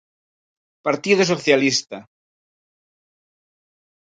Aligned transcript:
Partido 0.87 1.21
Socialista. 1.31 1.97